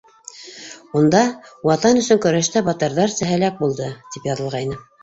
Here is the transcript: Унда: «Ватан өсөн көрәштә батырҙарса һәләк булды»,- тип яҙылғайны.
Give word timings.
Унда: 0.99 1.21
«Ватан 1.71 2.01
өсөн 2.01 2.23
көрәштә 2.25 2.65
батырҙарса 2.71 3.33
һәләк 3.35 3.65
булды»,- 3.65 3.97
тип 4.17 4.29
яҙылғайны. 4.35 4.87